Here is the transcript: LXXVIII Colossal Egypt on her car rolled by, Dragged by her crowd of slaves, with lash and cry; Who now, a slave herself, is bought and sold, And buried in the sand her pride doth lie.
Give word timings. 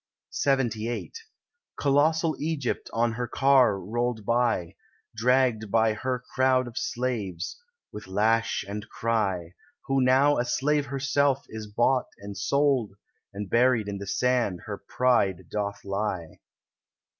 LXXVIII 0.33 1.11
Colossal 1.79 2.35
Egypt 2.39 2.89
on 2.91 3.11
her 3.11 3.27
car 3.27 3.79
rolled 3.79 4.25
by, 4.25 4.73
Dragged 5.15 5.69
by 5.69 5.93
her 5.93 6.23
crowd 6.33 6.65
of 6.67 6.75
slaves, 6.75 7.61
with 7.91 8.07
lash 8.07 8.65
and 8.67 8.89
cry; 8.89 9.53
Who 9.85 10.01
now, 10.01 10.39
a 10.39 10.45
slave 10.45 10.87
herself, 10.87 11.45
is 11.49 11.67
bought 11.67 12.07
and 12.17 12.35
sold, 12.35 12.93
And 13.31 13.47
buried 13.47 13.87
in 13.87 13.99
the 13.99 14.07
sand 14.07 14.61
her 14.65 14.79
pride 14.79 15.49
doth 15.51 15.85
lie. 15.85 16.39